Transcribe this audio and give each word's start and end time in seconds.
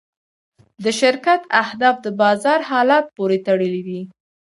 د 0.83 0.85
شرکت 0.99 1.41
اهداف 1.63 1.95
د 2.05 2.07
بازار 2.21 2.59
حالت 2.69 3.05
پورې 3.15 3.37
تړلي 3.47 3.81
دي. 3.87 4.01